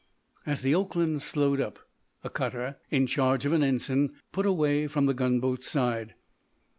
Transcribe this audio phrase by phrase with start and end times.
[0.47, 1.77] As the "Oakland" slowed up,
[2.23, 6.15] a cutter, in charge of an ensign, put away from the gunboat's side.